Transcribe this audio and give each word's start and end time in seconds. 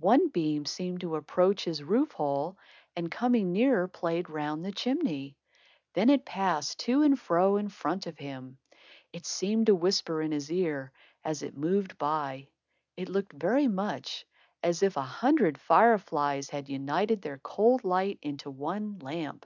One 0.00 0.28
beam 0.28 0.64
seemed 0.64 1.02
to 1.02 1.16
approach 1.16 1.66
his 1.66 1.82
roof 1.82 2.12
hole, 2.12 2.56
and 2.96 3.10
coming 3.10 3.52
nearer 3.52 3.86
played 3.86 4.30
round 4.30 4.64
the 4.64 4.72
chimney. 4.72 5.36
Then 5.92 6.08
it 6.08 6.24
passed 6.24 6.78
to 6.78 7.02
and 7.02 7.20
fro 7.20 7.58
in 7.58 7.68
front 7.68 8.06
of 8.06 8.16
him. 8.18 8.56
It 9.12 9.26
seemed 9.26 9.66
to 9.66 9.74
whisper 9.74 10.22
in 10.22 10.32
his 10.32 10.50
ear, 10.50 10.92
as 11.22 11.42
it 11.42 11.58
moved 11.58 11.98
by. 11.98 12.48
It 12.96 13.10
looked 13.10 13.34
very 13.34 13.68
much 13.68 14.24
as 14.62 14.82
if 14.82 14.96
a 14.96 15.02
hundred 15.02 15.58
fire 15.58 15.98
flies 15.98 16.48
had 16.48 16.70
united 16.70 17.20
their 17.20 17.36
cold 17.36 17.84
light 17.84 18.18
into 18.22 18.48
one 18.50 18.98
lamp. 19.00 19.44